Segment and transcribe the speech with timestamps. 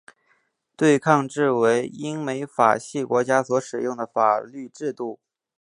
[0.75, 5.19] 对抗制为英美法系国家所使用的法律制度。